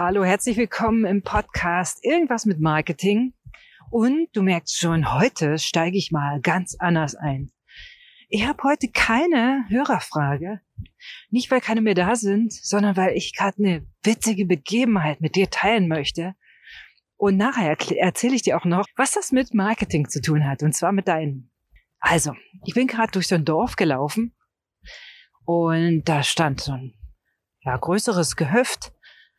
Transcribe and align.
Hallo, 0.00 0.22
herzlich 0.22 0.56
willkommen 0.56 1.04
im 1.04 1.22
Podcast 1.22 2.04
Irgendwas 2.04 2.46
mit 2.46 2.60
Marketing. 2.60 3.34
Und 3.90 4.28
du 4.32 4.44
merkst 4.44 4.78
schon, 4.78 5.12
heute 5.12 5.58
steige 5.58 5.98
ich 5.98 6.12
mal 6.12 6.40
ganz 6.40 6.76
anders 6.78 7.16
ein. 7.16 7.50
Ich 8.28 8.46
habe 8.46 8.62
heute 8.62 8.86
keine 8.92 9.64
Hörerfrage. 9.68 10.60
Nicht, 11.30 11.50
weil 11.50 11.60
keine 11.60 11.80
mehr 11.80 11.96
da 11.96 12.14
sind, 12.14 12.52
sondern 12.52 12.96
weil 12.96 13.16
ich 13.16 13.34
gerade 13.34 13.58
eine 13.58 13.86
witzige 14.04 14.46
Begebenheit 14.46 15.20
mit 15.20 15.34
dir 15.34 15.50
teilen 15.50 15.88
möchte. 15.88 16.36
Und 17.16 17.36
nachher 17.36 17.76
erzähle 17.96 18.36
ich 18.36 18.42
dir 18.42 18.56
auch 18.56 18.64
noch, 18.64 18.86
was 18.94 19.10
das 19.10 19.32
mit 19.32 19.52
Marketing 19.52 20.08
zu 20.08 20.22
tun 20.22 20.46
hat. 20.46 20.62
Und 20.62 20.76
zwar 20.76 20.92
mit 20.92 21.08
deinen. 21.08 21.50
Also, 21.98 22.34
ich 22.64 22.74
bin 22.74 22.86
gerade 22.86 23.10
durch 23.10 23.26
so 23.26 23.34
ein 23.34 23.44
Dorf 23.44 23.74
gelaufen 23.74 24.36
und 25.44 26.04
da 26.04 26.22
stand 26.22 26.60
so 26.60 26.70
ein 26.70 26.94
ja, 27.62 27.76
größeres 27.76 28.36
Gehöft. 28.36 28.92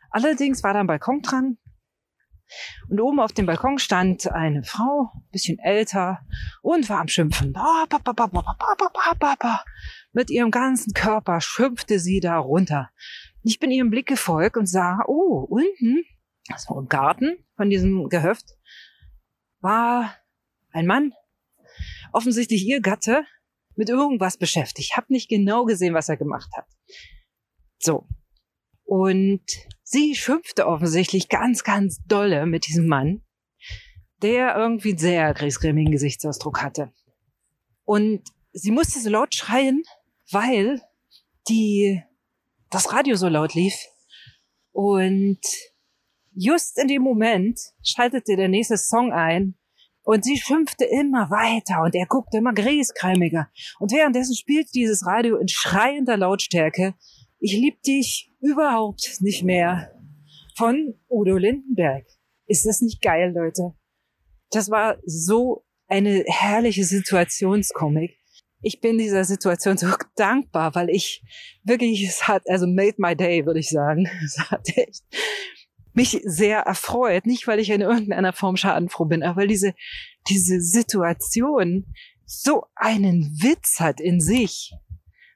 Allerdings 0.09 0.63
war 0.63 0.73
da 0.73 0.79
ein 0.79 0.87
Balkon 0.87 1.21
dran. 1.21 1.57
Und 2.89 2.99
oben 2.99 3.19
auf 3.19 3.31
dem 3.31 3.45
Balkon 3.45 3.77
stand 3.77 4.31
eine 4.31 4.63
Frau, 4.63 5.11
bisschen 5.31 5.59
älter, 5.59 6.19
und 6.63 6.89
war 6.89 6.99
am 6.99 7.07
Schimpfen. 7.07 7.53
Mit 10.13 10.31
ihrem 10.31 10.49
ganzen 10.49 10.93
Körper 10.93 11.41
schimpfte 11.41 11.99
sie 11.99 12.19
da 12.19 12.37
runter. 12.37 12.89
Ich 13.43 13.59
bin 13.59 13.71
ihrem 13.71 13.91
Blick 13.91 14.07
gefolgt 14.07 14.57
und 14.57 14.65
sah, 14.65 15.03
oh, 15.07 15.45
unten, 15.47 16.03
also 16.49 16.79
im 16.79 16.87
Garten 16.87 17.45
von 17.55 17.69
diesem 17.69 18.09
Gehöft, 18.09 18.57
war 19.61 20.15
ein 20.71 20.87
Mann, 20.87 21.13
offensichtlich 22.11 22.65
ihr 22.65 22.81
Gatte, 22.81 23.25
mit 23.75 23.89
irgendwas 23.89 24.37
beschäftigt. 24.37 24.89
Ich 24.89 24.97
habe 24.97 25.07
nicht 25.09 25.29
genau 25.29 25.65
gesehen, 25.65 25.93
was 25.93 26.09
er 26.09 26.17
gemacht 26.17 26.49
hat. 26.57 26.65
So. 27.77 28.07
Und 28.83 29.43
sie 29.89 30.13
schimpfte 30.15 30.67
offensichtlich 30.67 31.29
ganz, 31.29 31.63
ganz 31.63 31.99
dolle 32.05 32.45
mit 32.45 32.67
diesem 32.67 32.87
Mann, 32.87 33.21
der 34.21 34.55
irgendwie 34.55 34.89
einen 34.89 34.99
sehr 34.99 35.33
griesgrämigen 35.33 35.91
Gesichtsausdruck 35.91 36.61
hatte. 36.61 36.93
Und 37.85 38.21
sie 38.53 38.71
musste 38.71 38.99
so 38.99 39.09
laut 39.09 39.33
schreien, 39.33 39.83
weil 40.31 40.81
die, 41.47 42.03
das 42.69 42.93
Radio 42.93 43.15
so 43.15 43.27
laut 43.27 43.55
lief. 43.55 43.73
Und 44.71 45.39
just 46.35 46.77
in 46.77 46.87
dem 46.87 47.01
Moment 47.01 47.59
schaltete 47.83 48.35
der 48.35 48.47
nächste 48.47 48.77
Song 48.77 49.11
ein 49.11 49.55
und 50.03 50.23
sie 50.23 50.37
schimpfte 50.37 50.85
immer 50.85 51.31
weiter 51.31 51.81
und 51.81 51.95
er 51.95 52.05
guckte 52.05 52.37
immer 52.37 52.53
griesgrämiger. 52.53 53.49
Und 53.79 53.91
währenddessen 53.91 54.35
spielt 54.35 54.73
dieses 54.75 55.05
Radio 55.07 55.37
in 55.37 55.47
schreiender 55.47 56.15
Lautstärke 56.15 56.93
Ich 57.39 57.53
lieb 57.53 57.81
dich 57.83 58.33
überhaupt 58.41 59.17
nicht 59.21 59.43
mehr 59.43 59.93
von 60.57 60.95
Udo 61.09 61.37
Lindenberg. 61.37 62.05
Ist 62.47 62.65
das 62.65 62.81
nicht 62.81 63.01
geil, 63.01 63.33
Leute? 63.33 63.75
Das 64.51 64.69
war 64.69 64.97
so 65.05 65.63
eine 65.87 66.25
herrliche 66.27 66.83
Situationskomik. 66.83 68.17
Ich 68.61 68.81
bin 68.81 68.97
dieser 68.97 69.23
Situation 69.23 69.77
so 69.77 69.87
dankbar, 70.17 70.75
weil 70.75 70.89
ich 70.89 71.23
wirklich, 71.63 72.03
es 72.03 72.27
hat, 72.27 72.43
also 72.49 72.67
made 72.67 72.95
my 72.97 73.15
day, 73.15 73.45
würde 73.45 73.61
ich 73.61 73.69
sagen. 73.69 74.09
Es 74.25 74.37
hat 74.51 74.67
echt 74.75 75.03
mich 75.93 76.21
sehr 76.25 76.59
erfreut. 76.59 77.25
Nicht, 77.25 77.47
weil 77.47 77.59
ich 77.59 77.69
in 77.69 77.81
irgendeiner 77.81 78.33
Form 78.33 78.57
schadenfroh 78.57 79.05
bin, 79.05 79.23
aber 79.23 79.41
weil 79.41 79.47
diese, 79.47 79.73
diese 80.27 80.59
Situation 80.59 81.85
so 82.25 82.65
einen 82.75 83.37
Witz 83.41 83.79
hat 83.79 84.01
in 84.01 84.19
sich. 84.19 84.73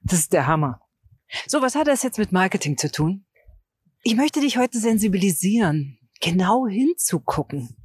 Das 0.04 0.20
ist 0.20 0.34
der 0.34 0.48
Hammer. 0.48 0.83
So, 1.48 1.62
was 1.62 1.76
hat 1.76 1.88
das 1.88 2.04
jetzt 2.04 2.18
mit 2.18 2.32
Marketing 2.32 2.78
zu 2.78 2.92
tun? 2.92 3.26
Ich 4.04 4.16
möchte 4.16 4.42
dich 4.42 4.58
heute 4.58 4.80
sensibilisieren, 4.80 5.98
genau 6.22 6.68
hinzugucken 6.68 7.76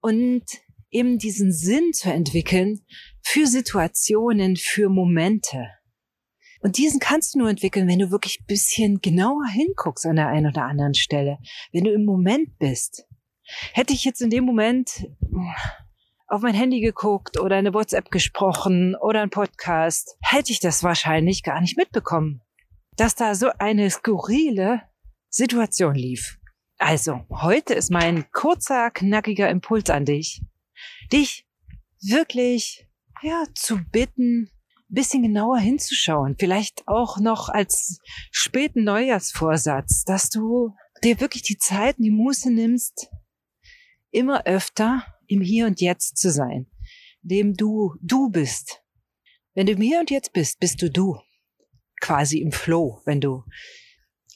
und 0.00 0.44
eben 0.90 1.18
diesen 1.18 1.52
Sinn 1.52 1.92
zu 1.92 2.10
entwickeln 2.10 2.84
für 3.22 3.46
Situationen, 3.46 4.56
für 4.56 4.88
Momente. 4.88 5.68
Und 6.60 6.76
diesen 6.76 6.98
kannst 6.98 7.34
du 7.34 7.38
nur 7.38 7.50
entwickeln, 7.50 7.86
wenn 7.86 8.00
du 8.00 8.10
wirklich 8.10 8.44
bisschen 8.46 9.00
genauer 9.00 9.46
hinguckst 9.52 10.06
an 10.06 10.16
der 10.16 10.28
einen 10.28 10.48
oder 10.48 10.64
anderen 10.64 10.94
Stelle, 10.94 11.38
wenn 11.72 11.84
du 11.84 11.92
im 11.92 12.04
Moment 12.04 12.58
bist. 12.58 13.04
Hätte 13.72 13.92
ich 13.94 14.04
jetzt 14.04 14.20
in 14.20 14.30
dem 14.30 14.44
Moment 14.44 15.06
auf 16.28 16.42
mein 16.42 16.54
Handy 16.54 16.80
geguckt 16.80 17.40
oder 17.40 17.56
eine 17.56 17.72
WhatsApp 17.72 18.10
gesprochen 18.10 18.94
oder 18.94 19.22
ein 19.22 19.30
Podcast, 19.30 20.16
hätte 20.20 20.52
ich 20.52 20.60
das 20.60 20.82
wahrscheinlich 20.82 21.42
gar 21.42 21.60
nicht 21.60 21.78
mitbekommen, 21.78 22.42
dass 22.96 23.14
da 23.14 23.34
so 23.34 23.48
eine 23.58 23.90
skurrile 23.90 24.82
Situation 25.30 25.94
lief. 25.94 26.38
Also, 26.76 27.24
heute 27.30 27.74
ist 27.74 27.90
mein 27.90 28.30
kurzer, 28.30 28.90
knackiger 28.90 29.48
Impuls 29.48 29.90
an 29.90 30.04
dich, 30.04 30.42
dich 31.10 31.46
wirklich, 32.00 32.86
ja, 33.22 33.44
zu 33.54 33.78
bitten, 33.90 34.50
bisschen 34.88 35.22
genauer 35.22 35.58
hinzuschauen. 35.58 36.36
Vielleicht 36.38 36.86
auch 36.86 37.18
noch 37.18 37.48
als 37.48 38.00
späten 38.30 38.84
Neujahrsvorsatz, 38.84 40.04
dass 40.04 40.30
du 40.30 40.74
dir 41.02 41.20
wirklich 41.20 41.42
die 41.42 41.58
Zeit 41.58 41.98
und 41.98 42.04
die 42.04 42.10
Muße 42.10 42.50
nimmst, 42.50 43.10
immer 44.10 44.46
öfter 44.46 45.04
im 45.28 45.40
Hier 45.40 45.66
und 45.66 45.80
Jetzt 45.80 46.16
zu 46.16 46.30
sein, 46.30 46.66
dem 47.22 47.54
du 47.54 47.94
du 48.00 48.30
bist. 48.30 48.82
Wenn 49.54 49.66
du 49.66 49.72
im 49.72 49.80
Hier 49.80 50.00
und 50.00 50.10
Jetzt 50.10 50.32
bist, 50.32 50.58
bist 50.58 50.82
du 50.82 50.90
du. 50.90 51.18
Quasi 52.00 52.38
im 52.38 52.52
Flow, 52.52 53.00
wenn 53.04 53.20
du 53.20 53.44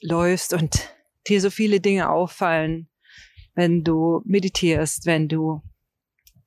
läufst 0.01 0.53
und 0.53 0.89
dir 1.27 1.41
so 1.41 1.49
viele 1.49 1.79
Dinge 1.79 2.09
auffallen, 2.09 2.89
wenn 3.55 3.83
du 3.83 4.21
meditierst, 4.25 5.05
wenn 5.05 5.27
du 5.27 5.61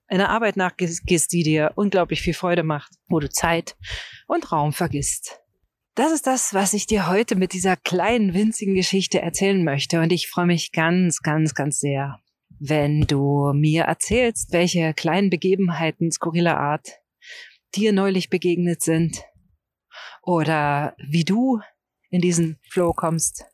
einer 0.08 0.28
Arbeit 0.28 0.56
nachgehst, 0.56 1.32
die 1.32 1.42
dir 1.42 1.72
unglaublich 1.74 2.20
viel 2.22 2.34
Freude 2.34 2.62
macht, 2.62 2.92
wo 3.08 3.18
du 3.18 3.28
Zeit 3.28 3.76
und 4.26 4.52
Raum 4.52 4.72
vergisst. 4.72 5.40
Das 5.94 6.12
ist 6.12 6.26
das, 6.26 6.52
was 6.52 6.74
ich 6.74 6.86
dir 6.86 7.08
heute 7.08 7.36
mit 7.36 7.54
dieser 7.54 7.76
kleinen, 7.76 8.34
winzigen 8.34 8.74
Geschichte 8.74 9.22
erzählen 9.22 9.64
möchte. 9.64 10.00
Und 10.00 10.12
ich 10.12 10.28
freue 10.28 10.46
mich 10.46 10.72
ganz, 10.72 11.22
ganz, 11.22 11.54
ganz 11.54 11.78
sehr, 11.78 12.20
wenn 12.58 13.02
du 13.02 13.52
mir 13.54 13.84
erzählst, 13.84 14.52
welche 14.52 14.94
kleinen 14.94 15.30
Begebenheiten 15.30 16.10
skurriler 16.10 16.58
Art 16.58 17.00
dir 17.74 17.92
neulich 17.92 18.30
begegnet 18.30 18.82
sind 18.82 19.22
oder 20.22 20.94
wie 20.98 21.24
du 21.24 21.60
in 22.10 22.20
diesen 22.20 22.58
Flow 22.70 22.92
kommst. 22.92 23.44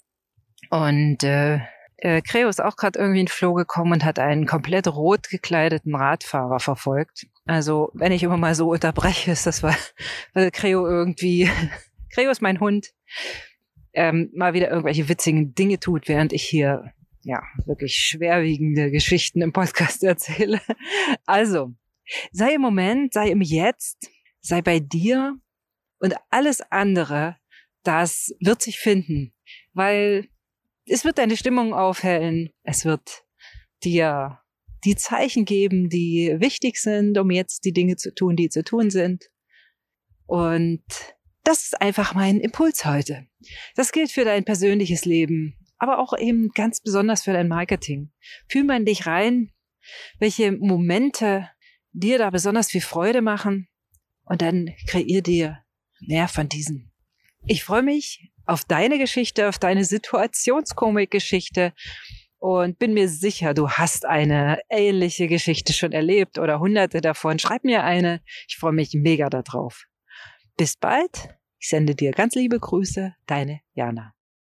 Und 0.71 1.23
äh, 1.23 1.61
äh, 1.97 2.21
Creo 2.21 2.49
ist 2.49 2.63
auch 2.63 2.77
gerade 2.77 2.99
irgendwie 2.99 3.21
in 3.21 3.29
Flow 3.29 3.55
gekommen 3.55 3.93
und 3.93 4.05
hat 4.05 4.19
einen 4.19 4.47
komplett 4.47 4.89
rot 4.89 5.29
gekleideten 5.29 5.95
Radfahrer 5.95 6.61
verfolgt. 6.61 7.27
Also 7.45 7.91
wenn 7.95 8.13
ich 8.13 8.23
immer 8.23 8.37
mal 8.37 8.55
so 8.55 8.71
unterbreche, 8.71 9.31
ist 9.31 9.47
das, 9.47 9.63
weil, 9.63 9.77
weil 10.35 10.51
Creo 10.51 10.87
irgendwie, 10.87 11.49
Creo 12.13 12.31
ist 12.31 12.43
mein 12.43 12.61
Hund, 12.61 12.89
ähm, 13.93 14.31
mal 14.35 14.55
wieder 14.55 14.71
irgendwelche 14.71 15.09
witzigen 15.09 15.55
Dinge 15.55 15.79
tut, 15.79 16.09
während 16.09 16.33
ich 16.33 16.43
hier 16.43 16.93
ja, 17.25 17.43
wirklich 17.67 17.95
schwerwiegende 17.95 18.91
Geschichten 18.91 19.43
im 19.43 19.53
Podcast 19.53 20.03
erzähle. 20.05 20.61
Also, 21.27 21.75
sei 22.33 22.55
im 22.55 22.61
Moment, 22.61 23.13
sei 23.13 23.29
im 23.29 23.41
Jetzt, 23.41 24.11
sei 24.41 24.63
bei 24.63 24.81
dir 24.81 25.39
und 25.99 26.15
alles 26.31 26.61
andere, 26.71 27.37
das 27.85 28.35
wird 28.41 28.63
sich 28.63 28.79
finden, 28.79 29.33
weil 29.73 30.29
es 30.87 31.05
wird 31.05 31.19
deine 31.19 31.37
Stimmung 31.37 31.75
aufhellen, 31.75 32.51
es 32.63 32.85
wird 32.85 33.25
dir 33.85 34.41
die 34.85 34.97
Zeichen 34.97 35.45
geben, 35.45 35.89
die 35.89 36.37
wichtig 36.39 36.77
sind, 36.77 37.17
um 37.19 37.31
jetzt 37.31 37.65
die 37.65 37.73
Dinge 37.73 37.97
zu 37.97 38.13
tun, 38.13 38.35
die 38.35 38.49
zu 38.49 38.65
tun 38.65 38.91
sind. 38.91 39.31
Und 40.27 40.83
das 41.45 41.65
ist 41.65 41.81
einfach 41.81 42.15
mein 42.15 42.41
Impuls 42.41 42.85
heute. 42.85 43.27
Das 43.77 43.93
gilt 43.93 44.11
für 44.11 44.25
dein 44.25 44.45
persönliches 44.45 45.05
Leben, 45.05 45.57
aber 45.83 45.99
auch 45.99 46.17
eben 46.17 46.51
ganz 46.55 46.81
besonders 46.81 47.25
für 47.25 47.33
dein 47.33 47.49
Marketing. 47.49 48.13
Fühl 48.49 48.63
mal 48.63 48.77
in 48.77 48.85
dich 48.87 49.09
rein, 49.09 49.51
welche 50.21 50.53
Momente 50.53 51.51
dir 51.91 52.19
da 52.19 52.31
besonders 52.31 52.71
viel 52.71 52.81
Freude 52.81 53.21
machen 53.21 53.67
und 54.25 54.43
dann 54.43 54.71
kreier 54.87 55.23
dir 55.23 55.59
mehr 55.99 56.29
von 56.29 56.49
diesen. 56.49 56.93
Ich 57.47 57.65
freue 57.65 57.83
mich 57.83 58.31
auf 58.47 58.65
deine 58.65 58.97
Geschichte, 58.97 59.49
auf 59.49 59.59
deine 59.59 59.85
Situationskomik-Geschichte 59.85 61.73
und 62.39 62.79
bin 62.79 62.95
mir 62.95 63.09
sicher, 63.09 63.53
du 63.53 63.69
hast 63.69 64.07
eine 64.07 64.61
ähnliche 64.71 65.27
Geschichte 65.27 65.73
schon 65.73 65.91
erlebt 65.91 66.39
oder 66.39 66.61
hunderte 66.61 67.01
davon. 67.01 67.41
Schreib 67.41 67.65
mir 67.65 67.83
eine. 67.83 68.23
Ich 68.47 68.57
freue 68.57 68.73
mich 68.73 68.95
mega 68.95 69.29
darauf. 69.29 69.87
Bis 70.57 70.77
bald. 70.77 71.35
Ich 71.59 71.69
sende 71.69 71.97
dir 71.97 72.13
ganz 72.13 72.37
liebe 72.37 72.61
Grüße, 72.61 73.17
deine 73.27 73.63
Jana. 73.75 74.15